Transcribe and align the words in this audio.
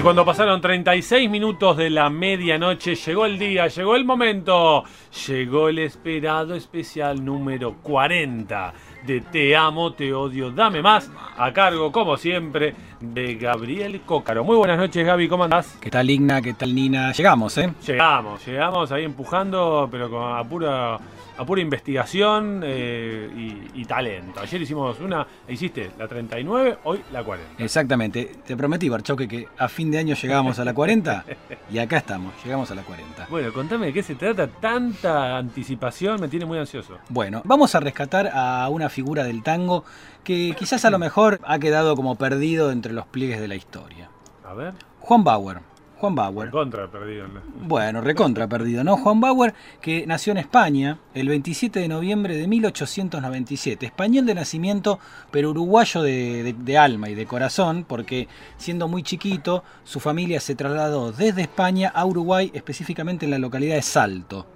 Y 0.00 0.02
cuando 0.02 0.24
pasaron 0.24 0.62
36 0.62 1.28
minutos 1.28 1.76
de 1.76 1.90
la 1.90 2.08
medianoche, 2.08 2.94
llegó 2.94 3.26
el 3.26 3.38
día, 3.38 3.66
llegó 3.66 3.96
el 3.96 4.06
momento, 4.06 4.82
llegó 5.28 5.68
el 5.68 5.78
esperado 5.78 6.54
especial 6.54 7.22
número 7.22 7.76
40 7.82 8.72
de 9.06 9.20
Te 9.20 9.56
amo, 9.56 9.92
te 9.92 10.12
odio, 10.12 10.50
dame 10.50 10.82
más, 10.82 11.10
a 11.36 11.52
cargo, 11.52 11.90
como 11.90 12.16
siempre, 12.16 12.74
de 13.00 13.34
Gabriel 13.36 14.00
Cócaro. 14.02 14.44
Muy 14.44 14.56
buenas 14.56 14.78
noches, 14.78 15.06
Gaby, 15.06 15.28
¿cómo 15.28 15.44
andás? 15.44 15.76
¿Qué 15.80 15.90
tal, 15.90 16.10
Igna? 16.10 16.42
¿Qué 16.42 16.52
tal, 16.52 16.74
Nina? 16.74 17.12
Llegamos, 17.12 17.56
¿eh? 17.58 17.72
Llegamos, 17.86 18.44
llegamos 18.46 18.92
ahí 18.92 19.04
empujando, 19.04 19.88
pero 19.90 20.10
con 20.10 20.36
a 20.36 20.44
pura, 20.44 20.94
a 20.94 21.44
pura 21.46 21.62
investigación 21.62 22.60
eh, 22.62 23.30
y, 23.74 23.80
y 23.80 23.84
talento. 23.86 24.40
Ayer 24.40 24.60
hicimos 24.60 25.00
una, 25.00 25.26
hiciste 25.48 25.92
la 25.98 26.06
39, 26.06 26.78
hoy 26.84 27.00
la 27.10 27.24
40. 27.24 27.62
Exactamente. 27.62 28.32
Te 28.46 28.54
prometí, 28.56 28.90
Barchoque, 28.90 29.26
que 29.26 29.48
a 29.56 29.68
fin 29.68 29.90
de 29.90 29.98
año 29.98 30.14
llegábamos 30.14 30.58
a 30.58 30.64
la 30.64 30.74
40 30.74 31.24
y 31.72 31.78
acá 31.78 31.98
estamos, 31.98 32.34
llegamos 32.44 32.70
a 32.70 32.74
la 32.74 32.82
40. 32.82 33.28
Bueno, 33.30 33.50
contame 33.52 33.86
de 33.86 33.92
qué 33.94 34.02
se 34.02 34.14
trata, 34.14 34.46
tanta 34.46 35.38
anticipación 35.38 36.20
me 36.20 36.28
tiene 36.28 36.44
muy 36.44 36.58
ansioso. 36.58 36.98
Bueno, 37.08 37.40
vamos 37.44 37.74
a 37.74 37.80
rescatar 37.80 38.30
a 38.32 38.68
una 38.68 38.89
figura 38.90 39.24
del 39.24 39.42
tango 39.42 39.84
que 40.24 40.54
quizás 40.58 40.84
a 40.84 40.90
lo 40.90 40.98
mejor 40.98 41.40
ha 41.44 41.58
quedado 41.58 41.96
como 41.96 42.16
perdido 42.16 42.70
entre 42.72 42.92
los 42.92 43.06
pliegues 43.06 43.40
de 43.40 43.48
la 43.48 43.54
historia. 43.54 44.10
A 44.44 44.52
ver. 44.52 44.74
Juan 45.00 45.24
Bauer. 45.24 45.60
Juan 45.98 46.14
Bauer. 46.14 46.50
Contra 46.50 46.90
perdido. 46.90 47.28
¿no? 47.28 47.40
Bueno, 47.66 48.00
recontra 48.00 48.48
perdido, 48.48 48.82
¿no? 48.84 48.96
Juan 48.96 49.20
Bauer, 49.20 49.52
que 49.82 50.06
nació 50.06 50.30
en 50.30 50.38
España 50.38 50.98
el 51.12 51.28
27 51.28 51.78
de 51.78 51.88
noviembre 51.88 52.36
de 52.36 52.48
1897. 52.48 53.84
Español 53.86 54.24
de 54.24 54.34
nacimiento, 54.34 54.98
pero 55.30 55.50
uruguayo 55.50 56.00
de, 56.02 56.42
de- 56.42 56.52
de 56.54 56.78
alma 56.78 57.10
y 57.10 57.14
de 57.14 57.26
corazón, 57.26 57.84
porque 57.86 58.28
siendo 58.56 58.88
muy 58.88 59.02
chiquito, 59.02 59.62
su 59.84 60.00
familia 60.00 60.40
se 60.40 60.54
trasladó 60.54 61.12
desde 61.12 61.42
España 61.42 61.90
a 61.94 62.06
Uruguay, 62.06 62.50
específicamente 62.54 63.26
en 63.26 63.30
la 63.32 63.38
localidad 63.38 63.74
de 63.76 63.82
Salto. 63.82 64.46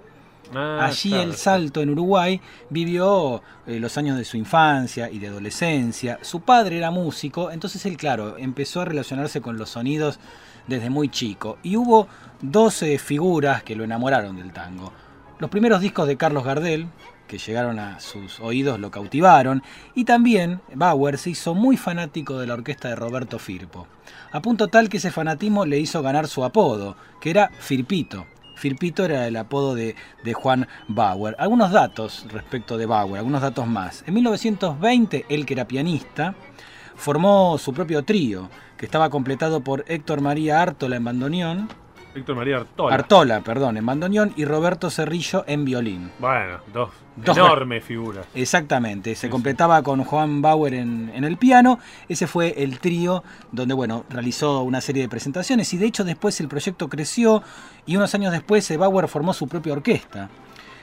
Ah, 0.53 0.85
Allí 0.85 1.09
claro. 1.09 1.23
el 1.23 1.35
Salto 1.35 1.81
en 1.81 1.89
Uruguay 1.89 2.39
vivió 2.69 3.41
eh, 3.65 3.79
los 3.79 3.97
años 3.97 4.17
de 4.17 4.25
su 4.25 4.37
infancia 4.37 5.09
y 5.09 5.19
de 5.19 5.27
adolescencia. 5.27 6.19
Su 6.21 6.41
padre 6.41 6.77
era 6.77 6.91
músico, 6.91 7.51
entonces 7.51 7.85
él, 7.85 7.97
claro, 7.97 8.37
empezó 8.37 8.81
a 8.81 8.85
relacionarse 8.85 9.41
con 9.41 9.57
los 9.57 9.69
sonidos 9.71 10.19
desde 10.67 10.89
muy 10.89 11.09
chico. 11.09 11.57
Y 11.63 11.77
hubo 11.77 12.07
12 12.41 12.97
figuras 12.99 13.63
que 13.63 13.75
lo 13.75 13.83
enamoraron 13.83 14.35
del 14.37 14.51
tango. 14.53 14.91
Los 15.39 15.49
primeros 15.49 15.81
discos 15.81 16.07
de 16.07 16.17
Carlos 16.17 16.43
Gardel, 16.43 16.87
que 17.27 17.37
llegaron 17.39 17.79
a 17.79 17.99
sus 17.99 18.39
oídos, 18.39 18.79
lo 18.79 18.91
cautivaron. 18.91 19.63
Y 19.95 20.05
también 20.05 20.61
Bauer 20.73 21.17
se 21.17 21.31
hizo 21.31 21.55
muy 21.55 21.75
fanático 21.75 22.37
de 22.39 22.47
la 22.47 22.53
orquesta 22.53 22.87
de 22.89 22.95
Roberto 22.95 23.39
Firpo. 23.39 23.87
A 24.31 24.41
punto 24.41 24.67
tal 24.67 24.89
que 24.89 24.97
ese 24.97 25.11
fanatismo 25.11 25.65
le 25.65 25.79
hizo 25.79 26.01
ganar 26.03 26.27
su 26.27 26.43
apodo, 26.43 26.95
que 27.19 27.31
era 27.31 27.49
Firpito. 27.59 28.27
Firpito 28.55 29.05
era 29.05 29.27
el 29.27 29.35
apodo 29.37 29.75
de, 29.75 29.95
de 30.23 30.33
Juan 30.33 30.67
Bauer. 30.87 31.35
Algunos 31.39 31.71
datos 31.71 32.25
respecto 32.29 32.77
de 32.77 32.85
Bauer, 32.85 33.19
algunos 33.19 33.41
datos 33.41 33.67
más. 33.67 34.03
En 34.07 34.13
1920, 34.13 35.25
él 35.29 35.45
que 35.45 35.53
era 35.53 35.67
pianista, 35.67 36.35
formó 36.95 37.57
su 37.57 37.73
propio 37.73 38.03
trío, 38.03 38.49
que 38.77 38.85
estaba 38.85 39.09
completado 39.09 39.61
por 39.61 39.85
Héctor 39.87 40.21
María 40.21 40.61
Artola 40.61 40.95
en 40.95 41.03
bandoneón, 41.03 41.69
Víctor 42.15 42.35
María 42.37 42.57
Artola. 42.57 42.95
Artola, 42.95 43.41
perdón, 43.41 43.77
en 43.77 43.85
bandoneón 43.85 44.33
y 44.37 44.45
Roberto 44.45 44.89
Cerrillo 44.89 45.43
en 45.47 45.65
violín. 45.65 46.11
Bueno, 46.19 46.59
dos, 46.73 46.89
Dos- 47.17 47.37
enormes 47.37 47.83
figuras. 47.83 48.25
Exactamente, 48.33 49.13
se 49.15 49.27
Sí, 49.27 49.29
completaba 49.29 49.83
con 49.83 50.03
Juan 50.03 50.41
Bauer 50.41 50.73
en, 50.73 51.11
en 51.13 51.23
el 51.25 51.37
piano. 51.37 51.77
Ese 52.07 52.25
fue 52.25 52.63
el 52.63 52.79
trío 52.79 53.23
donde, 53.51 53.73
bueno, 53.73 54.05
realizó 54.09 54.61
una 54.63 54.79
serie 54.81 55.01
de 55.03 55.09
presentaciones 55.09 55.73
y 55.73 55.77
de 55.77 55.85
hecho 55.87 56.03
después 56.05 56.39
el 56.39 56.47
proyecto 56.47 56.87
creció 56.87 57.43
y 57.85 57.97
unos 57.97 58.15
años 58.15 58.31
después 58.31 58.69
eh, 58.71 58.77
Bauer 58.77 59.07
formó 59.09 59.33
su 59.33 59.47
propia 59.47 59.73
orquesta, 59.73 60.29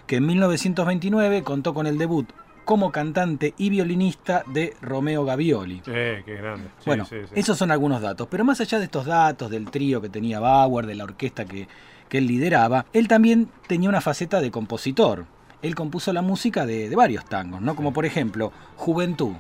que 0.07 0.17
en 0.17 0.27
1929 0.27 1.43
contó 1.43 1.73
con 1.73 1.87
el 1.87 1.97
debut 1.97 2.29
como 2.65 2.93
cantante 2.93 3.55
y 3.59 3.71
violinista 3.71 4.45
de 4.47 4.75
Romeo 4.81 5.25
Gavioli. 5.25 5.83
Eh, 5.87 6.23
qué 6.25 6.37
grande. 6.37 6.69
Sí, 6.79 6.85
Bueno, 6.87 7.05
sí, 7.05 7.17
sí. 7.27 7.33
esos 7.35 7.59
son 7.59 7.71
algunos 7.71 8.01
datos, 8.01 8.29
pero 8.31 8.45
más 8.45 8.61
allá 8.61 8.79
de 8.79 8.85
estos 8.85 9.07
datos, 9.07 9.51
del 9.51 9.71
trío 9.71 10.01
que 10.01 10.09
tenía 10.09 10.41
Bauer, 10.41 10.87
de 10.87 10.95
la 10.95 11.05
orquesta 11.05 11.45
que, 11.45 11.69
que 12.09 12.19
él 12.19 12.27
lideraba, 12.27 12.87
él 12.93 13.09
también 13.09 13.49
tenía 13.67 13.89
una 13.89 14.01
faceta 14.01 14.41
de 14.41 14.51
compositor. 14.51 15.27
Él 15.63 15.75
compuso 15.75 16.13
la 16.13 16.23
música 16.23 16.67
de, 16.67 16.89
de 16.89 16.97
varios 16.97 17.25
tangos, 17.25 17.61
¿no? 17.61 17.77
Como 17.77 17.93
por 17.93 18.05
ejemplo, 18.05 18.53
Juventud, 18.77 19.35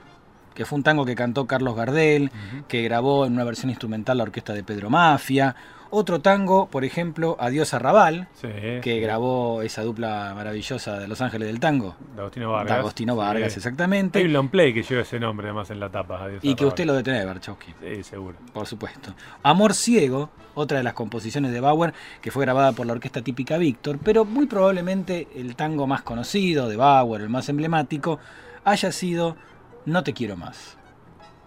que 0.54 0.64
fue 0.64 0.76
un 0.76 0.82
tango 0.84 1.04
que 1.04 1.14
cantó 1.16 1.46
Carlos 1.46 1.74
Gardel, 1.74 2.30
que 2.68 2.82
grabó 2.82 3.26
en 3.26 3.32
una 3.32 3.44
versión 3.44 3.70
instrumental 3.70 4.18
la 4.18 4.24
orquesta 4.24 4.52
de 4.52 4.62
Pedro 4.62 4.90
Mafia. 4.90 5.56
Otro 5.94 6.22
tango, 6.22 6.68
por 6.68 6.86
ejemplo, 6.86 7.36
Adiós 7.38 7.74
Arrabal, 7.74 8.26
Sí, 8.32 8.48
que 8.80 8.80
sí. 8.94 9.00
grabó 9.00 9.60
esa 9.60 9.82
dupla 9.82 10.32
maravillosa 10.34 10.98
de 10.98 11.06
Los 11.06 11.20
Ángeles 11.20 11.48
del 11.48 11.60
Tango. 11.60 11.96
De 12.16 12.22
Agostino 12.22 12.50
Vargas. 12.50 12.74
De 12.74 12.80
Agostino 12.80 13.14
Vargas, 13.16 13.52
Sí. 13.52 13.58
exactamente. 13.58 14.18
Hay 14.18 14.24
un 14.24 14.32
long 14.32 14.48
play 14.48 14.72
que 14.72 14.82
lleva 14.82 15.02
ese 15.02 15.20
nombre 15.20 15.48
además 15.48 15.68
en 15.70 15.80
la 15.80 15.90
tapa. 15.90 16.24
Adiós, 16.24 16.42
Y 16.42 16.54
que 16.54 16.64
usted 16.64 16.86
lo 16.86 16.94
debe 16.94 17.22
Barchowski. 17.26 17.74
Sí, 17.78 18.02
seguro. 18.04 18.38
Por 18.54 18.66
supuesto. 18.66 19.14
Amor 19.42 19.74
Ciego, 19.74 20.30
otra 20.54 20.78
de 20.78 20.82
las 20.84 20.94
composiciones 20.94 21.52
de 21.52 21.60
Bauer, 21.60 21.92
que 22.22 22.30
fue 22.30 22.46
grabada 22.46 22.72
por 22.72 22.86
la 22.86 22.94
orquesta 22.94 23.20
típica 23.20 23.58
Víctor, 23.58 23.98
pero 24.02 24.24
muy 24.24 24.46
probablemente 24.46 25.28
el 25.36 25.56
tango 25.56 25.86
más 25.86 26.00
conocido 26.00 26.70
de 26.70 26.76
Bauer, 26.78 27.20
el 27.20 27.28
más 27.28 27.50
emblemático, 27.50 28.18
haya 28.64 28.92
sido 28.92 29.36
No 29.84 30.02
te 30.02 30.14
quiero 30.14 30.38
más. 30.38 30.78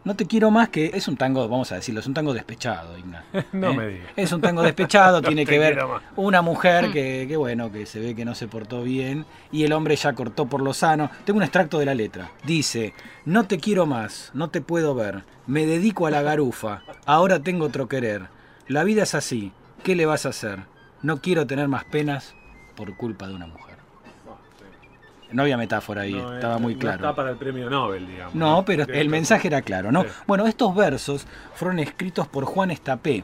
No 0.05 0.16
te 0.16 0.27
quiero 0.27 0.51
más, 0.51 0.69
que 0.69 0.91
es 0.93 1.07
un 1.07 1.17
tango, 1.17 1.47
vamos 1.49 1.71
a 1.71 1.75
decirlo, 1.75 1.99
es 1.99 2.05
un 2.07 2.13
tango 2.13 2.33
despechado, 2.33 2.97
Igna. 2.97 3.25
No 3.53 3.71
¿Eh? 3.71 3.73
me 3.75 3.88
digas. 3.88 4.07
Es 4.16 4.31
un 4.31 4.39
tango 4.39 4.61
despechado, 4.61 5.19
No 5.21 5.27
tiene 5.27 5.45
que 5.45 5.57
ver 5.59 5.83
más. 5.83 6.03
una 6.16 6.41
mujer 6.43 6.91
que, 6.91 7.25
que, 7.27 7.35
bueno, 7.35 7.71
que 7.71 7.85
se 7.88 7.99
ve 7.99 8.16
que 8.16 8.23
no 8.23 8.35
se 8.35 8.47
portó 8.47 8.83
bien 8.83 9.25
y 9.51 9.63
el 9.63 9.73
hombre 9.73 9.95
ya 9.95 10.13
cortó 10.13 10.45
por 10.45 10.61
lo 10.61 10.73
sano. 10.73 11.09
Tengo 11.25 11.38
un 11.38 11.43
extracto 11.43 11.79
de 11.79 11.85
la 11.85 11.95
letra. 11.95 12.31
Dice, 12.43 12.93
no 13.25 13.45
te 13.45 13.57
quiero 13.57 13.85
más, 13.88 14.29
no 14.35 14.49
te 14.51 14.61
puedo 14.61 14.93
ver, 14.95 15.23
me 15.47 15.66
dedico 15.66 16.05
a 16.07 16.11
la 16.11 16.22
garufa, 16.22 16.83
ahora 17.05 17.39
tengo 17.39 17.66
otro 17.66 17.87
querer. 17.89 18.27
La 18.67 18.83
vida 18.83 19.03
es 19.03 19.16
así, 19.16 19.51
¿qué 19.83 19.95
le 19.95 20.05
vas 20.05 20.25
a 20.25 20.29
hacer? 20.29 20.59
No 21.01 21.17
quiero 21.22 21.47
tener 21.47 21.67
más 21.67 21.83
penas 21.85 22.35
por 22.75 22.95
culpa 22.95 23.27
de 23.27 23.33
una 23.33 23.47
mujer. 23.47 23.75
No 25.31 25.41
había 25.41 25.58
metáfora 25.58 26.02
ahí, 26.02 26.13
No, 26.13 26.34
estaba 26.36 26.58
eh, 26.58 26.59
muy 26.59 26.74
no 26.75 26.80
claro. 26.80 26.97
está 26.97 27.16
para 27.16 27.31
el 27.31 27.38
premio 27.38 27.69
Nobel, 27.69 28.08
digamos. 28.08 28.36
No, 28.36 28.63
pero 28.66 28.84
el 28.84 28.88
Directo. 28.88 29.12
mensaje 29.12 29.47
era 29.47 29.62
claro, 29.62 29.91
¿no? 29.91 30.03
Sí. 30.03 30.09
Bueno, 30.28 30.46
estos 30.47 30.74
versos 30.75 31.25
fueron 31.53 31.80
escritos 31.80 32.28
por 32.28 32.46
Juan 32.46 32.72
Estapé. 32.72 33.24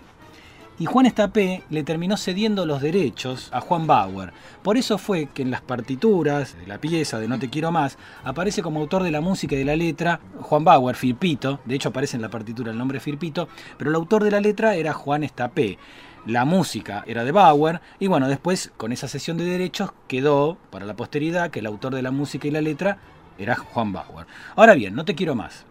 Y 0.80 0.86
Juan 0.86 1.06
Estapé 1.06 1.62
le 1.70 1.84
terminó 1.84 2.18
cediendo 2.18 2.66
los 2.66 2.82
derechos 2.82 3.50
a 3.54 3.62
Juan 3.62 3.86
Bauer. 3.86 4.34
Por 4.64 4.78
eso 4.78 4.98
fue 4.98 5.28
que 5.32 5.44
en 5.44 5.52
las 5.52 5.62
partituras 5.62 6.58
de 6.58 6.66
la 6.66 6.80
pieza 6.80 7.20
de 7.20 7.28
No 7.28 7.38
te 7.38 7.52
quiero 7.52 7.72
más 7.72 8.00
aparece 8.24 8.64
como 8.64 8.80
autor 8.80 9.04
de 9.04 9.12
la 9.12 9.22
música 9.22 9.54
y 9.54 9.60
de 9.60 9.66
la 9.66 9.76
letra 9.76 10.20
Juan 10.40 10.64
Bauer, 10.64 10.96
Firpito. 10.96 11.60
De 11.66 11.76
hecho 11.76 11.90
aparece 11.90 12.16
en 12.16 12.24
la 12.24 12.30
partitura 12.30 12.72
el 12.72 12.80
nombre 12.80 13.00
Firpito, 13.00 13.48
pero 13.78 13.92
el 13.92 13.96
autor 13.96 14.24
de 14.24 14.32
la 14.32 14.40
letra 14.40 14.74
era 14.76 14.92
Juan 14.94 15.24
Estapé. 15.24 15.78
La 16.26 16.46
música 16.46 17.04
era 17.08 17.24
de 17.24 17.32
Bauer 17.32 17.82
y 18.00 18.08
bueno, 18.08 18.28
después 18.28 18.72
con 18.78 18.92
esa 18.92 19.08
sesión 19.08 19.38
de 19.38 19.46
derechos 19.46 19.92
quedó 20.08 20.58
para 20.70 20.86
la 20.86 20.96
posteridad 20.96 21.50
que 21.50 21.60
el 21.60 21.66
autor 21.66 21.96
de 21.96 22.04
la 22.04 22.12
música 22.12 22.48
y 22.48 22.52
la 22.52 22.62
letra 22.62 22.98
era 23.40 23.56
Juan 23.56 23.92
Bauer. 23.92 24.28
Ahora 24.56 24.74
bien, 24.76 24.94
No 24.94 25.04
te 25.06 25.16
quiero 25.16 25.34
más. 25.34 25.66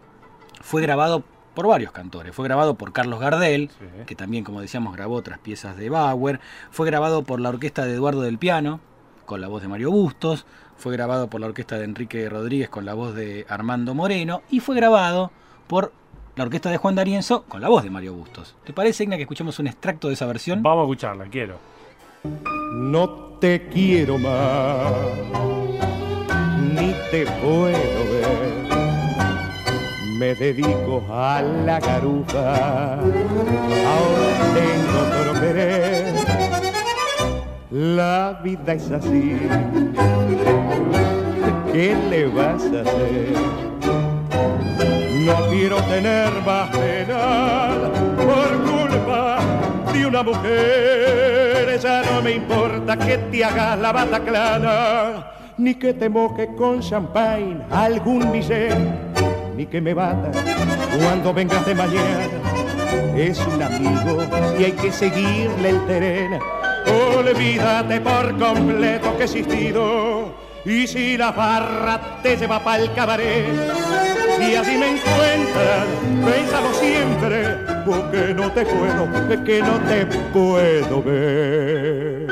Fue 0.59 0.81
grabado 0.81 1.23
por 1.53 1.67
varios 1.67 1.91
cantores. 1.91 2.35
Fue 2.35 2.45
grabado 2.45 2.75
por 2.75 2.91
Carlos 2.93 3.19
Gardel, 3.19 3.69
Sí. 3.69 3.85
que 4.05 4.15
también, 4.15 4.43
como 4.43 4.61
decíamos, 4.61 4.93
grabó 4.95 5.15
otras 5.15 5.39
piezas 5.39 5.77
de 5.77 5.89
Bauer. 5.89 6.39
Fue 6.69 6.85
grabado 6.85 7.23
por 7.23 7.39
la 7.39 7.49
orquesta 7.49 7.85
de 7.85 7.93
Eduardo 7.93 8.21
del 8.21 8.37
Piano, 8.37 8.79
con 9.25 9.39
la 9.41 9.47
voz 9.47 9.61
de 9.61 9.67
Mario 9.69 9.91
Bustos. 9.91 10.45
Fue 10.77 10.91
grabado 10.93 11.29
por 11.29 11.39
la 11.41 11.47
orquesta 11.47 11.77
de 11.77 11.85
Enrique 11.85 12.27
Rodríguez, 12.29 12.69
con 12.69 12.85
la 12.85 12.93
voz 12.93 13.15
de 13.15 13.45
Armando 13.49 13.93
Moreno. 13.93 14.41
Y 14.49 14.59
fue 14.59 14.75
grabado 14.75 15.31
por 15.67 15.93
la 16.35 16.43
orquesta 16.43 16.69
de 16.69 16.77
Juan 16.77 16.95
D'Arienzo, 16.95 17.43
con 17.43 17.61
la 17.61 17.69
voz 17.69 17.83
de 17.83 17.89
Mario 17.89 18.13
Bustos. 18.13 18.55
¿Te 18.63 18.73
parece, 18.73 19.03
Igna, 19.03 19.17
que 19.17 19.23
escuchemos 19.23 19.59
un 19.59 19.67
extracto 19.67 20.07
de 20.07 20.13
esa 20.13 20.25
versión? 20.25 20.63
Vamos 20.63 20.83
a 20.83 20.85
escucharla, 20.85 21.25
quiero. 21.25 21.57
No 22.73 23.09
te 23.39 23.67
quiero 23.69 24.17
más, 24.17 24.93
ni 26.73 26.93
te 27.11 27.25
puedo 27.41 28.11
ver. 28.11 28.61
Me 30.17 30.35
dedico 30.35 31.03
a 31.09 31.41
la 31.41 31.79
garufa, 31.79 32.99
ahora 32.99 34.37
tengo 34.53 34.99
otro 35.07 35.41
querer. 35.41 36.13
La 37.71 38.39
vida 38.43 38.73
es 38.73 38.91
así. 38.91 39.37
¿Qué 41.71 41.95
le 42.09 42.27
vas 42.27 42.63
a 42.65 42.81
hacer? 42.81 43.70
No 45.25 45.49
quiero 45.49 45.77
tener 45.83 46.31
más 46.45 46.69
penal 46.69 47.91
por 48.17 48.49
culpa 48.63 49.39
de 49.93 50.05
una 50.07 50.23
mujer. 50.23 51.79
Ya 51.79 52.01
no 52.11 52.21
me 52.21 52.31
importa 52.31 52.97
que 52.97 53.17
te 53.17 53.43
hagas 53.43 53.77
la 53.79 53.91
bataclana, 53.91 55.31
ni 55.57 55.75
que 55.75 55.93
te 55.93 56.09
moque 56.09 56.49
con 56.55 56.79
champagne 56.81 57.61
algún 57.69 58.31
billet, 58.31 58.75
ni 59.55 59.67
que 59.67 59.79
me 59.79 59.93
bata 59.93 60.31
cuando 60.99 61.33
vengas 61.33 61.65
de 61.65 61.75
mañana. 61.75 63.15
Es 63.15 63.45
un 63.45 63.61
amigo 63.61 64.23
y 64.59 64.63
hay 64.63 64.71
que 64.71 64.91
seguirle 64.91 65.69
el 65.69 65.85
terreno. 65.85 66.39
Olvídate 67.15 68.01
por 68.01 68.37
completo 68.39 69.15
que 69.17 69.21
he 69.21 69.25
existido. 69.25 70.40
Y 70.63 70.85
si 70.85 71.17
la 71.17 71.31
barra 71.31 71.99
te 72.21 72.37
lleva 72.37 72.63
pa'l 72.63 72.93
cabaret, 72.93 73.47
y 74.39 74.55
así 74.55 74.77
me 74.77 74.89
encuentras, 74.89 75.87
pensalo 76.23 76.73
siempre, 76.73 77.57
porque 77.85 78.33
no 78.33 78.51
te 78.51 78.65
puedo, 78.65 79.33
es 79.33 79.39
que 79.39 79.61
no 79.61 79.79
te 79.79 80.05
puedo 80.05 81.01
ver. 81.01 82.27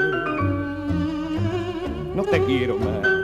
No 2.16 2.24
te 2.24 2.44
quiero 2.46 2.78
más. 2.78 3.20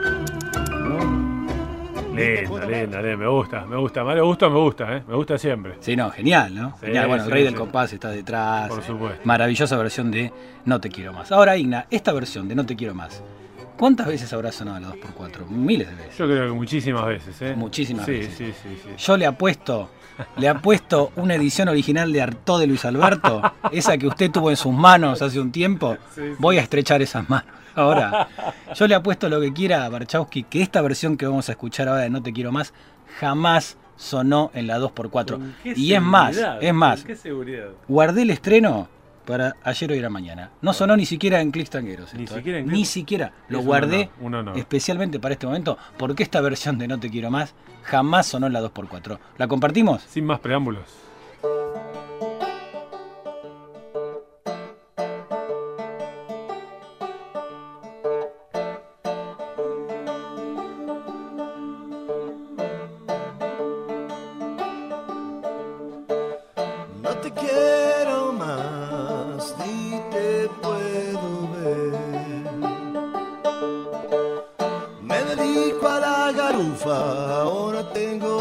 Linda, 2.16 2.64
linda, 2.64 3.02
linda, 3.02 3.16
me 3.18 3.28
gusta, 3.28 3.66
me 3.66 3.76
gusta. 3.76 4.02
Mario 4.02 4.24
Gusto 4.24 4.48
me 4.48 4.58
gusta, 4.58 4.96
¿eh? 4.96 5.02
Me 5.06 5.14
gusta 5.14 5.36
siempre. 5.36 5.74
Sí, 5.80 5.94
no, 5.94 6.10
genial, 6.10 6.54
¿no? 6.54 6.70
Sí, 6.80 6.86
genial. 6.86 7.08
Bueno, 7.08 7.24
el 7.24 7.28
sí, 7.28 7.32
rey 7.34 7.44
del 7.44 7.54
compás 7.54 7.92
está 7.92 8.08
detrás. 8.08 8.70
Por 8.70 8.82
supuesto. 8.82 9.20
Maravillosa 9.24 9.76
versión 9.76 10.10
de 10.10 10.32
No 10.64 10.80
te 10.80 10.88
quiero 10.88 11.12
más. 11.12 11.30
Ahora, 11.30 11.58
Igna, 11.58 11.86
esta 11.90 12.14
versión 12.14 12.48
de 12.48 12.54
No 12.54 12.64
te 12.64 12.74
quiero 12.74 12.94
más, 12.94 13.22
¿cuántas 13.76 14.06
veces 14.06 14.32
habrá 14.32 14.52
sonado 14.52 14.80
la 14.80 14.88
2x4? 14.88 15.48
Miles 15.48 15.88
de 15.88 15.94
veces. 15.94 16.18
Yo 16.18 16.26
creo 16.26 16.46
que 16.46 16.52
muchísimas 16.52 17.06
veces, 17.06 17.42
¿eh? 17.42 17.54
Muchísimas 17.56 18.06
sí, 18.06 18.12
veces. 18.12 18.34
Sí, 18.36 18.52
sí, 18.62 18.80
sí. 18.82 18.90
Yo 18.96 19.16
le 19.16 19.26
apuesto, 19.26 19.90
le 20.36 20.48
apuesto 20.48 21.12
una 21.16 21.34
edición 21.34 21.68
original 21.68 22.12
de 22.12 22.22
Artó 22.22 22.58
de 22.58 22.66
Luis 22.66 22.84
Alberto, 22.84 23.42
esa 23.72 23.96
que 23.98 24.06
usted 24.06 24.30
tuvo 24.30 24.50
en 24.50 24.56
sus 24.56 24.72
manos 24.72 25.22
hace 25.22 25.40
un 25.40 25.52
tiempo. 25.52 25.96
Sí, 26.14 26.20
sí. 26.22 26.34
Voy 26.38 26.58
a 26.58 26.62
estrechar 26.62 27.02
esas 27.02 27.28
manos. 27.28 27.50
Ahora, 27.74 28.28
yo 28.74 28.88
le 28.88 28.94
apuesto 28.94 29.28
lo 29.28 29.38
que 29.40 29.52
quiera 29.52 29.84
a 29.84 29.88
Barchowski, 29.90 30.44
que 30.44 30.62
esta 30.62 30.80
versión 30.80 31.16
que 31.18 31.26
vamos 31.26 31.48
a 31.50 31.52
escuchar 31.52 31.88
ahora 31.88 32.00
de 32.00 32.10
No 32.10 32.22
te 32.22 32.32
quiero 32.32 32.50
más, 32.50 32.72
jamás 33.20 33.76
sonó 33.96 34.50
en 34.54 34.66
la 34.66 34.78
2x4. 34.78 35.30
¿Con 35.32 35.54
qué 35.62 35.74
Y 35.76 35.92
es 35.92 36.02
más, 36.02 36.38
es 36.60 36.74
más, 36.74 37.00
¿Con 37.00 37.08
qué 37.08 37.16
seguridad? 37.16 37.68
guardé 37.86 38.22
el 38.22 38.30
estreno 38.30 38.88
para 39.26 39.56
ayer 39.64 39.90
o 39.92 39.94
ir 39.94 40.06
a 40.06 40.10
mañana. 40.10 40.50
No 40.62 40.72
sonó 40.72 40.96
ni 40.96 41.04
siquiera 41.04 41.40
en 41.40 41.50
Clics 41.50 41.70
Tangueros. 41.70 42.14
Ni 42.14 42.24
esto, 42.24 42.36
¿eh? 42.36 42.38
siquiera 42.38 42.58
en 42.60 42.66
Ni 42.68 42.84
siquiera. 42.84 43.32
Lo 43.48 43.58
Es 43.58 43.62
un 43.62 43.66
guardé 43.66 43.96
honor, 43.96 44.10
un 44.20 44.34
honor. 44.36 44.58
especialmente 44.58 45.20
para 45.20 45.34
este 45.34 45.46
momento, 45.46 45.76
porque 45.98 46.22
esta 46.22 46.40
versión 46.40 46.78
de 46.78 46.88
No 46.88 46.98
Te 46.98 47.10
Quiero 47.10 47.30
Más 47.30 47.54
jamás 47.82 48.26
sonó 48.26 48.46
en 48.46 48.52
la 48.52 48.62
2x4. 48.62 49.18
¿La 49.36 49.48
compartimos? 49.48 50.02
Sin 50.02 50.24
más 50.24 50.40
preámbulos. 50.40 50.84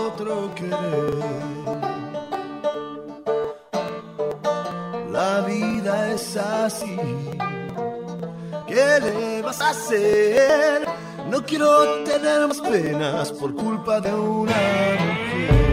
Otro 0.06 0.54
querer. 0.56 1.16
La 5.12 5.42
vida 5.42 6.12
es 6.12 6.38
así, 6.38 6.98
¿qué 8.68 9.00
le 9.02 9.42
vas 9.42 9.62
a 9.62 9.70
hacer? 9.70 10.88
No 11.30 11.44
quiero 11.44 12.04
tener 12.04 12.48
más 12.48 12.60
penas 12.62 13.32
por 13.32 13.56
culpa 13.56 14.00
de 14.02 14.14
una 14.14 14.54
mujer. 14.54 15.65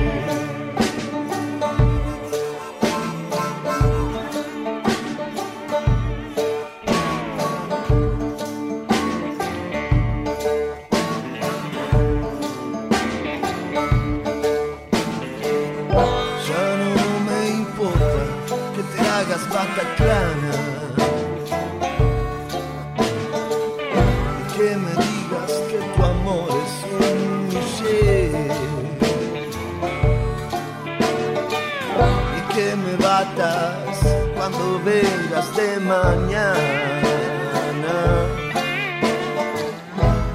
De 35.56 35.78
mañana. 35.80 36.56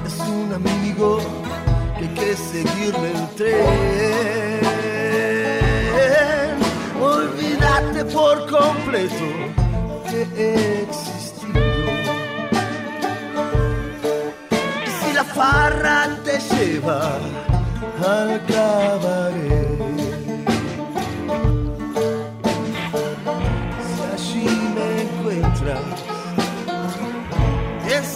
Es 0.06 0.18
un 0.20 0.52
amigo 0.52 1.18
que 1.98 2.04
hay 2.04 2.10
que 2.14 2.30
el 3.12 3.20
tren. 3.36 3.68
Olvídate 7.00 8.00
por 8.16 8.36
completo 8.50 9.28
que 10.08 10.20
he 10.36 10.82
existido. 10.82 11.60
Y 14.86 14.90
si 14.98 15.08
la 15.14 15.24
farra 15.24 15.98
te 16.24 16.38
lleva 16.38 17.00
al 18.14 18.30
cabaret, 18.46 19.67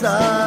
side. 0.02 0.41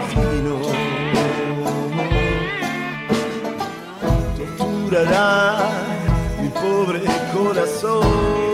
Destino. 0.00 0.60
Torturará 4.36 5.68
mi 6.40 6.48
pobre 6.48 7.02
corazón. 7.32 8.49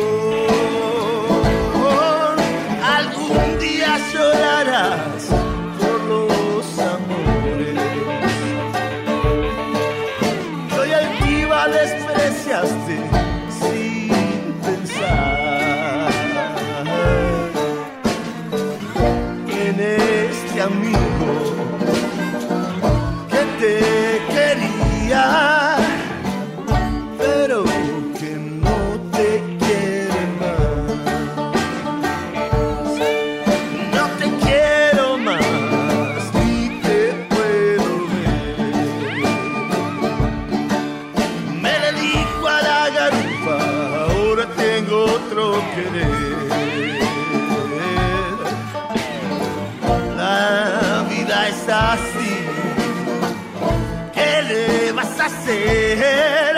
Hacer? 55.46 56.56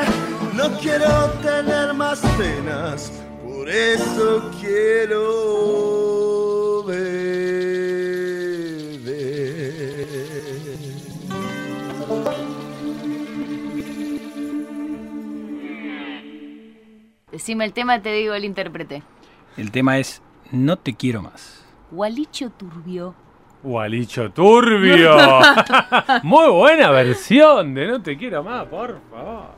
No 0.54 0.76
quiero 0.78 1.30
tener 1.42 1.92
más 1.94 2.20
penas, 2.36 3.12
por 3.44 3.68
eso 3.68 4.50
quiero 4.60 5.24
beber. 6.84 7.28
Decime 17.30 17.64
el 17.64 17.72
tema, 17.72 18.02
te 18.02 18.12
digo 18.12 18.34
el 18.34 18.44
intérprete. 18.44 19.02
El 19.56 19.70
tema 19.70 19.98
es 19.98 20.22
No 20.50 20.76
te 20.76 20.94
quiero 20.94 21.22
más. 21.22 21.64
Gualicho 21.90 22.50
Turbio. 22.50 23.14
Gualicho 23.62 24.30
Turbio. 24.30 25.16
Muy 26.22 26.48
buena 26.50 26.90
versión 26.90 27.74
de 27.74 27.86
No 27.88 28.02
te 28.02 28.16
quiero 28.16 28.42
más, 28.44 28.66
por 28.66 28.98
favor. 29.10 29.48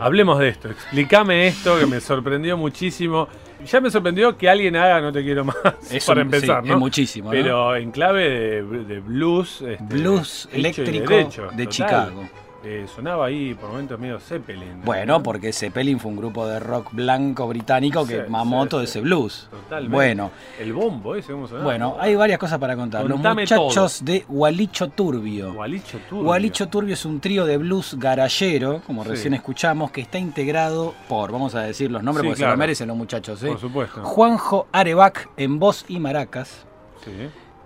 Hablemos 0.00 0.38
de 0.40 0.48
esto, 0.48 0.68
explícame 0.68 1.46
esto 1.46 1.78
que 1.78 1.86
me 1.86 2.00
sorprendió 2.00 2.56
muchísimo. 2.56 3.28
Ya 3.64 3.80
me 3.80 3.88
sorprendió 3.90 4.36
que 4.36 4.48
alguien 4.48 4.74
haga 4.74 5.00
No 5.00 5.12
te 5.12 5.22
quiero 5.22 5.44
más, 5.44 5.56
Es 5.90 6.04
para 6.04 6.20
un- 6.22 6.26
empezar, 6.26 6.62
sí, 6.62 6.68
¿no? 6.68 6.74
es 6.74 6.80
muchísimo, 6.80 7.26
¿no? 7.26 7.30
Pero 7.30 7.76
en 7.76 7.92
clave 7.92 8.28
de, 8.28 8.62
de 8.84 9.00
blues. 9.00 9.62
este, 9.62 9.84
Blues 9.84 10.48
eléctrico 10.52 11.12
derecho, 11.14 11.42
de 11.42 11.48
total. 11.50 11.68
Chicago. 11.68 12.28
Eh, 12.64 12.86
sonaba 12.94 13.26
ahí 13.26 13.54
por 13.54 13.70
momentos 13.70 13.98
medio 13.98 14.20
Zeppelin. 14.20 14.82
Bueno, 14.84 15.20
porque 15.22 15.52
Zeppelin 15.52 15.98
fue 15.98 16.12
un 16.12 16.16
grupo 16.16 16.46
de 16.46 16.60
rock 16.60 16.92
blanco 16.92 17.48
británico 17.48 18.06
que 18.06 18.18
Sí, 18.24 18.30
mamó 18.30 18.62
sí, 18.62 18.68
todo 18.68 18.80
sí. 18.80 18.84
ese 18.84 19.00
blues. 19.00 19.48
Totalmente. 19.50 19.92
Bueno, 19.94 20.30
El 20.60 20.72
bombo 20.72 21.16
ese, 21.16 21.32
¿cómo 21.32 21.48
sonaba? 21.48 21.64
bueno, 21.64 21.96
hay 21.98 22.14
varias 22.14 22.38
cosas 22.38 22.58
para 22.60 22.76
contar. 22.76 23.04
Los 23.04 23.18
muchachos 23.18 24.04
de 24.04 24.24
Gualicho 24.28 24.88
Turbio. 24.90 25.54
Gualicho 25.54 25.98
Turbio. 26.08 26.24
Gualicho 26.24 26.68
Turbio 26.68 26.94
es 26.94 27.04
un 27.04 27.18
trío 27.20 27.44
de 27.46 27.56
blues 27.56 27.96
garallero, 27.98 28.80
como 28.86 29.02
recién 29.02 29.34
escuchamos, 29.34 29.90
que 29.90 30.02
está 30.02 30.18
integrado 30.18 30.94
por, 31.08 31.32
vamos 31.32 31.56
a 31.56 31.62
decir 31.62 31.90
los 31.90 32.02
nombres 32.04 32.24
porque 32.26 32.38
se 32.42 32.46
lo 32.46 32.56
merecen 32.56 32.86
los 32.86 32.96
muchachos, 32.96 33.42
¿eh? 33.42 33.48
Por 33.48 33.58
supuesto. 33.58 34.04
Juanjo 34.04 34.68
Arebac 34.70 35.28
en 35.36 35.58
voz 35.58 35.84
y 35.88 35.98
maracas, 35.98 36.64
Sí. 37.04 37.10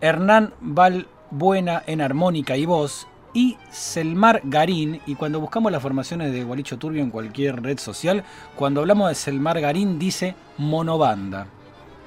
Hernán 0.00 0.55
Valbuena 0.61 1.83
en 1.87 2.00
armónica 2.00 2.57
y 2.57 2.65
voz, 2.65 3.07
y 3.37 3.59
Selmar 3.71 4.40
Garín. 4.45 5.02
Y 5.05 5.14
cuando 5.14 5.40
buscamos 5.40 5.71
las 5.71 5.83
formaciones 5.83 6.33
de 6.33 6.43
Gualicho 6.43 6.78
Turbio 6.78 7.02
en 7.02 7.11
cualquier 7.11 7.62
red 7.62 7.78
social, 7.78 8.25
cuando 8.57 8.81
hablamos 8.81 9.11
de 9.11 9.14
Selmar 9.14 9.61
Garín 9.61 9.99
dice 9.99 10.35
monobanda. 10.57 11.47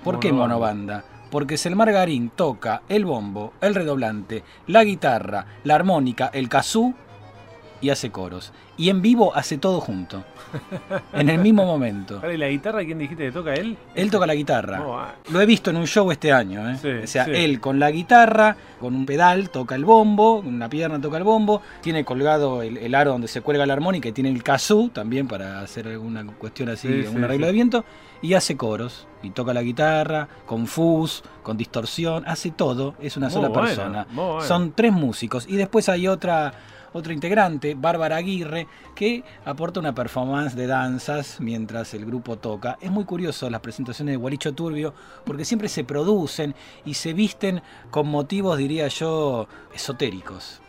¿Por 0.04 0.20
qué 0.20 0.34
Monobanda. 0.34 0.56
monobanda? 0.56 1.04
Porque 1.30 1.58
Selmar 1.58 1.92
Garín 1.92 2.32
toca 2.36 2.82
el 2.90 3.06
bombo, 3.06 3.54
el 3.62 3.76
redoblante, 3.76 4.44
la 4.66 4.84
guitarra, 4.84 5.46
la 5.64 5.76
armónica, 5.76 6.32
el 6.34 6.50
kazoo 6.50 6.96
y 7.82 7.90
hace 7.90 8.12
coros. 8.12 8.52
Y 8.78 8.90
en 8.90 9.02
vivo 9.02 9.36
hace 9.36 9.58
todo 9.58 9.80
junto. 9.82 10.24
en 11.14 11.30
el 11.30 11.40
mismo 11.40 11.66
momento. 11.66 12.22
¿y 12.34 12.38
la 12.38 12.50
guitarra 12.50 12.84
quién 12.84 12.98
dijiste 12.98 13.26
que 13.26 13.32
toca 13.32 13.54
él? 13.54 13.78
Él 13.96 14.12
toca 14.12 14.26
la 14.26 14.36
guitarra. 14.36 14.82
Oh, 14.86 14.98
ah. 14.98 15.16
Lo 15.32 15.42
he 15.42 15.46
visto 15.46 15.70
en 15.70 15.78
un 15.78 15.88
show 15.88 16.12
este 16.12 16.32
año, 16.32 16.70
¿eh? 16.70 16.78
Sí, 16.82 16.90
o 16.90 17.08
sea, 17.08 17.26
sí. 17.26 17.32
él 17.34 17.60
con 17.60 17.80
la 17.80 17.92
guitarra, 17.92 18.56
con 18.80 18.96
un 18.96 19.06
pedal, 19.06 19.50
toca 19.50 19.76
el 19.76 19.86
bombo, 19.86 20.42
con 20.44 20.54
una 20.54 20.70
pierna 20.70 21.00
toca 21.00 21.18
el 21.18 21.24
bombo, 21.24 21.62
tiene 21.82 22.06
colgado 22.06 22.62
el, 22.62 22.78
el 22.78 22.96
aro 22.96 23.12
donde 23.12 23.28
se 23.28 23.42
cuelga 23.42 23.66
la 23.66 23.74
armónica 23.74 24.10
y 24.10 24.12
tiene 24.12 24.30
el 24.30 24.44
kazoo 24.44 24.90
también 24.90 25.28
para 25.28 25.62
hacer 25.62 25.88
alguna 25.88 26.26
cuestión 26.26 26.70
así, 26.70 26.88
Sí, 26.90 27.08
un 27.08 27.24
arreglo 27.24 27.48
de 27.48 27.52
viento, 27.52 27.86
y 28.22 28.34
hace 28.34 28.58
coros, 28.58 29.08
y 29.24 29.30
toca 29.32 29.54
la 29.54 29.62
guitarra, 29.62 30.28
con 30.46 30.68
fuzz, 30.68 31.24
con 31.44 31.58
distorsión, 31.58 32.24
hace 32.28 32.52
todo, 32.52 32.96
es 33.00 33.18
una 33.18 33.28
Muy 33.28 33.34
sola 33.34 33.54
persona. 33.54 34.08
Son 34.42 34.74
tres 34.74 34.92
músicos, 34.92 35.46
y 35.48 35.56
después 35.56 35.90
hay 35.90 36.08
otra... 36.08 36.54
Otro 36.94 37.14
integrante, 37.14 37.76
Bárbara 37.76 38.16
Aguirre, 38.18 38.68
que 38.96 39.24
aporta 39.46 39.80
una 39.80 39.94
performance 39.94 40.56
de 40.56 40.68
danzas 40.68 41.40
mientras 41.40 41.94
el 41.94 42.06
grupo 42.06 42.38
toca. 42.38 42.78
Es 42.82 42.90
muy 42.92 43.04
curioso 43.06 43.50
las 43.50 43.62
presentaciones 43.62 44.14
de 44.14 44.18
Gualicho 44.18 44.54
Turbio 44.54 44.94
porque 45.24 45.46
siempre 45.46 45.70
se 45.70 45.84
producen 45.84 46.56
y 46.86 46.96
se 46.96 47.14
visten 47.14 47.62
con 47.92 48.08
motivos, 48.08 48.58
diría 48.58 48.88
yo, 48.88 49.48
esotéricos. 49.74 50.62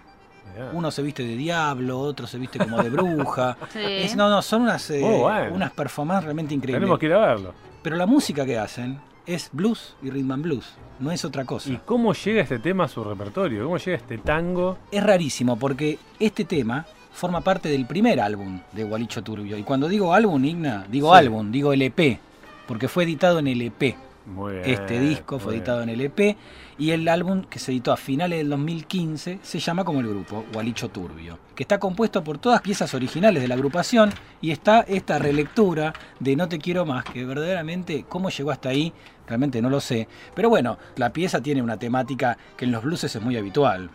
Uno 0.72 0.90
se 0.90 1.00
viste 1.02 1.22
de 1.22 1.36
diablo, 1.36 1.98
otro 2.00 2.26
se 2.26 2.36
viste 2.36 2.58
como 2.58 2.82
de 2.82 2.90
bruja. 2.90 3.56
Sí. 3.72 3.78
Es- 3.82 4.16
no, 4.16 4.28
no, 4.28 4.42
son 4.42 4.62
unas, 4.62 4.90
eh, 4.90 5.00
bueno. 5.00 5.54
unas 5.54 5.70
performances 5.70 6.24
realmente 6.24 6.54
increíbles. 6.54 6.80
Tenemos 6.80 6.98
que 6.98 7.06
ir 7.06 7.12
a 7.14 7.18
verlo. 7.20 7.54
Pero 7.82 7.96
la 7.96 8.04
música 8.06 8.44
que 8.44 8.58
hacen 8.58 9.00
es 9.26 9.50
blues 9.52 9.94
y 10.02 10.10
rhythm 10.10 10.32
and 10.32 10.42
blues, 10.42 10.66
no 10.98 11.10
es 11.12 11.24
otra 11.24 11.44
cosa. 11.44 11.70
¿Y 11.70 11.78
cómo 11.84 12.12
llega 12.14 12.42
este 12.42 12.58
tema 12.58 12.84
a 12.84 12.88
su 12.88 13.02
repertorio? 13.04 13.64
¿Cómo 13.64 13.76
llega 13.78 13.96
este 13.96 14.18
tango? 14.18 14.78
Es 14.90 15.02
rarísimo 15.02 15.58
porque 15.58 15.98
este 16.18 16.44
tema 16.44 16.86
forma 17.12 17.40
parte 17.40 17.68
del 17.68 17.86
primer 17.86 18.20
álbum 18.20 18.60
de 18.72 18.84
Gualicho 18.84 19.22
Turbio. 19.22 19.56
Y 19.56 19.62
cuando 19.62 19.88
digo 19.88 20.14
álbum, 20.14 20.44
Igna, 20.44 20.86
digo 20.90 21.12
Sí. 21.12 21.18
álbum, 21.18 21.50
digo 21.50 21.72
LP, 21.72 22.18
porque 22.66 22.88
fue 22.88 23.04
editado 23.04 23.38
en 23.40 23.48
LP. 23.48 23.96
Muy 24.26 24.52
bien. 24.54 24.70
Este 24.70 25.00
disco 25.00 25.38
fue 25.38 25.52
bien. 25.52 25.62
editado 25.62 25.82
en 25.82 25.88
LP 25.88 26.36
y 26.78 26.92
el 26.92 27.08
álbum 27.08 27.42
que 27.44 27.58
se 27.58 27.72
editó 27.72 27.92
a 27.92 27.96
finales 27.96 28.38
del 28.38 28.48
2015 28.50 29.40
se 29.42 29.58
llama 29.58 29.84
como 29.84 30.00
el 30.00 30.08
grupo, 30.08 30.44
Gualicho 30.52 30.88
Turbio, 30.88 31.38
que 31.54 31.62
está 31.62 31.78
compuesto 31.78 32.22
por 32.24 32.38
todas 32.38 32.60
piezas 32.60 32.94
originales 32.94 33.42
de 33.42 33.48
la 33.48 33.54
agrupación 33.54 34.10
y 34.40 34.50
está 34.50 34.80
esta 34.80 35.18
relectura 35.18 35.92
de 36.18 36.36
No 36.36 36.48
te 36.48 36.58
quiero 36.58 36.86
más, 36.86 37.04
que 37.04 37.24
verdaderamente 37.24 38.04
cómo 38.08 38.30
llegó 38.30 38.50
hasta 38.50 38.70
ahí, 38.70 38.92
realmente 39.26 39.60
no 39.60 39.70
lo 39.70 39.80
sé. 39.80 40.08
Pero 40.34 40.48
bueno, 40.48 40.78
la 40.96 41.12
pieza 41.12 41.40
tiene 41.42 41.62
una 41.62 41.78
temática 41.78 42.36
que 42.56 42.64
en 42.64 42.72
los 42.72 42.82
blueses 42.82 43.14
es 43.14 43.22
muy 43.22 43.36
habitual. 43.36 43.90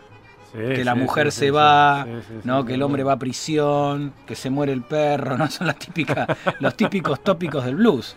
Sí, 0.52 0.58
que 0.58 0.84
la 0.84 0.94
sí, 0.94 1.00
mujer 1.00 1.32
sí, 1.32 1.40
se 1.40 1.50
va, 1.50 2.06
¿no? 2.44 2.64
que 2.64 2.74
el 2.74 2.82
hombre 2.82 3.02
va 3.02 3.14
a 3.14 3.18
prisión, 3.18 4.12
que 4.26 4.34
se 4.36 4.48
muere 4.48 4.72
el 4.72 4.82
perro, 4.82 5.36
¿no? 5.38 5.50
Son 5.50 5.66
las 5.66 5.76
típicas, 5.76 6.28
los 6.60 6.76
típicos 6.76 7.20
tópicos 7.22 7.64
del 7.64 7.76
blues. 7.76 8.16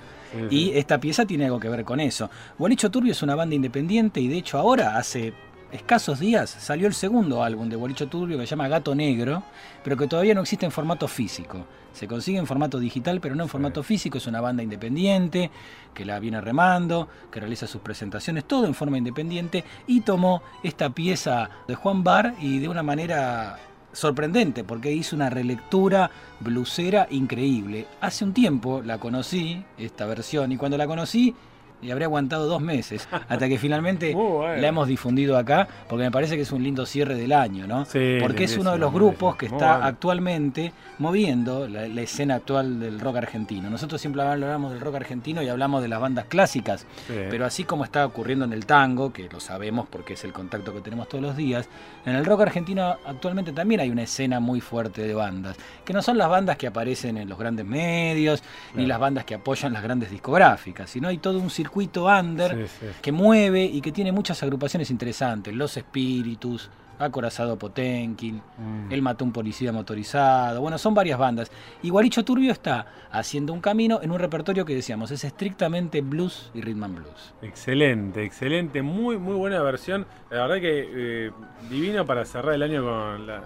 Y 0.50 0.72
esta 0.72 1.00
pieza 1.00 1.26
tiene 1.26 1.46
algo 1.46 1.60
que 1.60 1.70
ver 1.70 1.84
con 1.84 2.00
eso. 2.00 2.30
Gualicho 2.58 2.92
Turbio 2.92 3.12
es 3.12 3.22
una 3.24 3.36
banda 3.36 3.56
independiente 3.56 4.22
y 4.22 4.28
de 4.28 4.38
hecho 4.38 4.58
ahora, 4.58 4.98
hace 4.98 5.34
escasos 5.72 6.20
días, 6.20 6.50
salió 6.50 6.88
el 6.88 6.94
segundo 6.94 7.44
álbum 7.44 7.70
de 7.70 7.76
Gualicho 7.76 8.08
Turbio 8.08 8.38
que 8.38 8.46
se 8.46 8.52
llama 8.52 8.68
Gato 8.68 8.96
Negro, 8.96 9.44
pero 9.84 9.98
que 9.98 10.08
todavía 10.08 10.34
no 10.34 10.42
existe 10.42 10.66
en 10.66 10.72
formato 10.72 11.08
físico. 11.08 11.66
Se 11.94 12.08
consigue 12.08 12.38
en 12.38 12.48
formato 12.48 12.80
digital, 12.80 13.20
pero 13.20 13.36
no 13.36 13.44
en 13.44 13.50
formato 13.50 13.84
físico. 13.84 14.18
Es 14.18 14.28
una 14.28 14.42
banda 14.42 14.64
independiente 14.64 15.50
que 15.94 16.06
la 16.06 16.20
viene 16.20 16.40
remando, 16.40 17.08
que 17.32 17.40
realiza 17.40 17.68
sus 17.68 17.82
presentaciones, 17.82 18.46
todo 18.46 18.66
en 18.66 18.74
forma 18.74 18.98
independiente, 18.98 19.64
y 19.88 20.02
tomó 20.02 20.42
esta 20.64 20.92
pieza 20.92 21.50
de 21.68 21.76
Juan 21.76 22.04
Bar 22.04 22.36
y 22.40 22.60
de 22.60 22.70
una 22.70 22.84
manera 22.84 23.60
sorprendente 24.00 24.64
porque 24.64 24.94
hizo 24.94 25.16
una 25.16 25.30
relectura 25.30 26.10
blusera 26.40 27.08
increíble. 27.12 27.86
Hace 28.00 28.24
un 28.24 28.34
tiempo 28.34 28.82
la 28.82 28.98
conocí, 28.98 29.64
esta 29.78 30.06
versión, 30.06 30.52
y 30.54 30.58
cuando 30.58 30.78
la 30.78 30.88
conocí 30.88 31.36
y 31.82 31.92
habré 31.92 32.06
aguantado 32.06 32.48
dos 32.48 32.62
meses 32.62 33.08
hasta 33.28 33.48
que 33.48 33.58
finalmente 33.60 34.14
bueno. 34.14 34.56
la 34.62 34.68
hemos 34.68 34.88
difundido 34.88 35.38
acá, 35.38 35.68
porque 35.88 36.04
me 36.04 36.12
parece 36.12 36.36
que 36.36 36.42
es 36.44 36.52
un 36.52 36.64
lindo 36.64 36.86
cierre 36.86 37.16
del 37.16 37.32
año, 37.34 37.68
¿no? 37.68 37.86
Sí, 37.86 38.18
porque 38.22 38.44
es 38.46 38.58
uno 38.58 38.72
de 38.72 38.78
los 38.78 38.92
grupos 38.94 39.36
que 39.36 39.46
está 39.46 39.74
bueno. 39.74 39.86
actualmente 39.86 40.74
moviendo 40.98 41.68
la, 41.68 41.88
la 41.88 42.02
escena 42.02 42.36
actual 42.36 42.80
del 42.80 43.00
rock 43.00 43.18
argentino. 43.18 43.70
Nosotros 43.70 44.02
siempre 44.02 44.22
hablamos 44.22 44.72
del 44.74 44.82
rock 44.82 44.96
argentino 44.96 45.42
y 45.42 45.48
hablamos 45.50 45.82
de 45.82 45.88
las 45.88 46.00
bandas 46.02 46.26
clásicas, 46.26 46.86
Sí. 47.08 47.14
pero 47.30 47.46
así 47.46 47.64
como 47.64 47.84
está 47.86 48.06
ocurriendo 48.06 48.46
en 48.46 48.54
el 48.54 48.66
tango, 48.66 49.14
que 49.14 49.30
lo 49.32 49.40
sabemos 49.40 49.88
porque 49.90 50.14
es 50.14 50.24
el 50.24 50.34
contacto 50.34 50.74
que 50.74 50.82
tenemos 50.82 51.08
todos 51.08 51.24
los 51.24 51.38
días, 51.38 51.70
en 52.06 52.16
el 52.16 52.26
rock 52.26 52.42
argentino 52.42 52.98
actualmente 53.06 53.52
también 53.54 53.80
hay 53.82 53.90
una 53.90 54.04
escena 54.04 54.40
muy 54.40 54.60
fuerte 54.62 55.02
de 55.04 55.14
bandas, 55.14 55.56
que 55.86 55.94
no 55.94 56.02
son 56.02 56.18
las 56.18 56.30
bandas 56.30 56.58
que 56.58 56.68
aparecen 56.68 57.18
en 57.18 57.30
los 57.30 57.38
grandes 57.40 57.66
medios, 57.66 58.44
ni 58.76 58.86
las 58.86 59.00
bandas 59.00 59.24
que 59.26 59.36
apoyan 59.36 59.72
las 59.74 59.84
grandes 59.84 60.12
discográficas, 60.12 60.90
sino 60.90 61.08
hay 61.08 61.18
todo 61.18 61.40
un 61.40 61.50
circuito 61.50 61.69
under 61.76 62.68
Sí, 62.68 62.74
sí. 62.80 62.86
que 63.02 63.12
mueve 63.12 63.64
y 63.64 63.82
que 63.82 63.92
tiene 63.92 64.12
muchas 64.12 64.42
agrupaciones 64.44 64.90
interesantes, 64.92 65.54
Los 65.54 65.78
Espíritus, 65.78 66.70
Acorazado 67.02 67.58
Potenkin, 67.58 68.42
Mm. 68.58 68.92
él 68.92 69.02
mató 69.02 69.24
un 69.24 69.32
policía 69.32 69.72
motorizado. 69.72 70.60
Bueno, 70.60 70.78
son 70.78 70.94
varias 70.94 71.18
bandas. 71.18 71.50
Y 71.82 71.90
Guaricho 71.92 72.26
Turbio 72.26 72.52
está 72.52 72.88
haciendo 73.10 73.54
un 73.54 73.62
camino 73.62 74.00
en 74.04 74.12
un 74.12 74.20
repertorio 74.20 74.66
que 74.66 74.76
decíamos, 74.76 75.10
es 75.12 75.24
estrictamente 75.24 76.02
blues 76.02 76.52
y 76.54 76.60
rhythm 76.60 76.84
and 76.84 76.96
blues. 76.98 77.34
Excelente, 77.42 78.24
excelente, 78.26 78.82
muy 78.82 79.18
muy 79.18 79.36
buena 79.36 79.62
versión. 79.62 80.06
La 80.30 80.42
verdad 80.42 80.56
que 80.60 80.90
eh, 81.28 81.32
divino 81.70 82.06
para 82.06 82.26
cerrar 82.26 82.56
el 82.56 82.64
año 82.64 82.84
con 82.84 83.26
la, 83.26 83.44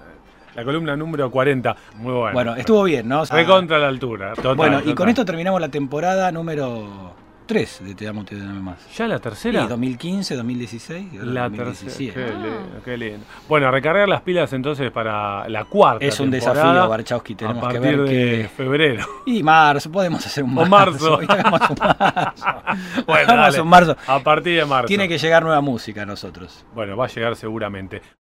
la 0.55 0.63
columna 0.63 0.95
número 0.95 1.29
40. 1.29 1.75
Muy 1.97 2.11
bueno. 2.13 2.33
Bueno, 2.33 2.55
estuvo 2.55 2.81
bien, 2.85 3.07
¿no? 3.07 3.23
Recontra 3.25 3.77
la 3.77 3.87
altura. 3.87 4.33
total, 4.33 4.55
bueno, 4.55 4.77
y 4.77 4.81
total. 4.81 4.95
con 4.95 5.09
esto 5.09 5.25
terminamos 5.25 5.61
la 5.61 5.69
temporada 5.69 6.31
número 6.31 7.13
3 7.45 7.79
de 7.85 7.95
Te 7.95 8.07
Amo, 8.07 8.23
Te 8.25 8.37
Dame 8.37 8.59
Más. 8.61 8.77
¿Ya 8.95 9.07
la 9.07 9.17
Sí, 9.17 9.21
tercera? 9.23 9.67
2015, 9.67 10.35
2016 10.35 11.07
y 11.13 11.17
ahora 11.17 11.31
La 11.31 11.49
2017. 11.49 12.13
tercera. 12.13 12.33
Qué 12.33 12.47
lindo, 12.47 12.81
qué 12.85 12.97
lindo. 12.97 13.25
Bueno, 13.49 13.71
recargar 13.71 14.07
las 14.07 14.21
pilas 14.21 14.53
entonces 14.53 14.91
para 14.91 15.47
la 15.49 15.65
cuarta. 15.65 16.05
Es 16.05 16.19
un 16.19 16.29
temporada, 16.29 16.63
desafío, 16.63 16.89
Barchowski. 16.89 17.33
A 17.33 17.37
Tenemos 17.37 17.73
que 17.73 17.79
ver 17.79 18.01
de 18.01 18.05
que... 18.09 18.49
febrero. 18.55 19.05
Y 19.25 19.41
marzo, 19.43 19.91
podemos 19.91 20.25
hacer 20.25 20.43
un 20.43 20.57
O 20.57 20.65
marzo. 20.65 21.17
un 21.19 21.25
marzo. 21.27 21.75
Bueno, 23.07 23.35
dale. 23.35 23.61
un 23.61 23.67
marzo. 23.67 23.95
A 24.07 24.19
partir 24.19 24.59
de 24.59 24.65
marzo. 24.65 24.87
Tiene 24.87 25.07
que 25.07 25.17
llegar 25.17 25.43
nueva 25.43 25.61
música 25.61 26.03
a 26.03 26.05
nosotros. 26.05 26.63
Bueno, 26.75 26.95
va 26.95 27.05
a 27.05 27.07
llegar 27.07 27.35
seguramente. 27.35 28.01